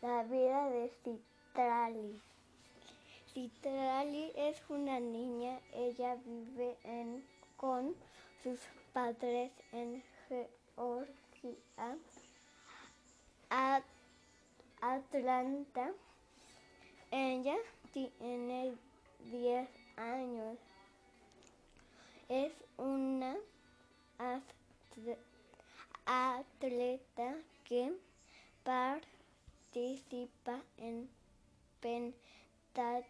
[0.00, 2.22] La vida de Citrali.
[3.34, 6.76] Citrali es una niña, ella vive
[7.56, 7.96] con
[8.40, 8.60] sus
[8.92, 11.98] padres en Georgia,
[14.80, 15.92] Atlanta.
[17.10, 17.56] Ella
[17.92, 18.76] tiene
[19.32, 20.58] 10 años.
[22.28, 23.36] Es una
[26.06, 27.34] atleta
[27.64, 27.92] que
[29.88, 31.08] participa en
[31.80, 33.00] pentatlón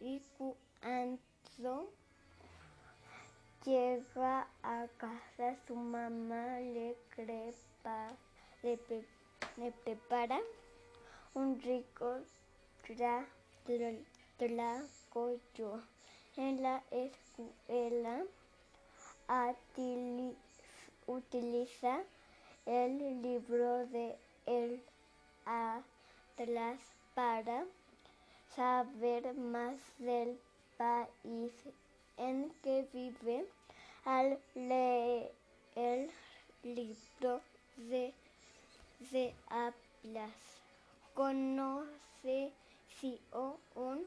[0.00, 1.90] y cuando
[3.64, 8.12] llega a casa su mamá le, crepa,
[8.62, 8.78] le,
[9.84, 10.38] prepara
[11.34, 12.20] un rico
[14.36, 15.82] tlacoyo.
[16.36, 18.24] En la escuela
[21.08, 22.04] utiliza
[22.66, 24.14] el libro de
[24.48, 24.80] El
[25.44, 26.80] Atlas
[27.14, 27.66] para
[28.56, 30.40] saber más del
[30.78, 31.52] país
[32.16, 33.46] en que vive.
[34.06, 35.30] Al leer
[35.76, 36.10] el
[36.62, 37.42] libro
[37.76, 38.14] de,
[39.10, 40.32] de Atlas,
[41.12, 42.50] conoce
[42.98, 44.06] si o un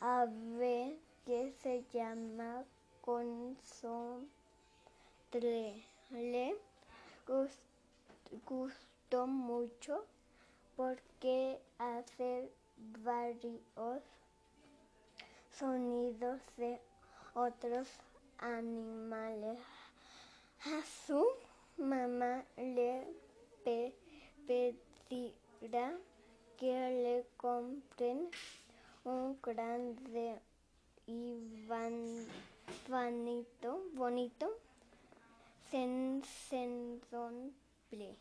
[0.00, 2.64] ave que se llama
[3.02, 4.24] consontre.
[6.10, 6.56] Le
[8.46, 10.04] gustó mucho
[10.76, 12.50] porque hace
[13.02, 14.02] varios
[15.50, 16.80] sonidos de
[17.34, 17.88] otros
[18.38, 19.58] animales.
[20.60, 21.24] A su
[21.78, 23.06] mamá le
[24.44, 25.92] pedirá
[26.56, 28.28] que le compren
[29.04, 30.40] un grande
[31.06, 31.66] y
[32.88, 34.50] bonito, bonito
[37.90, 38.18] play.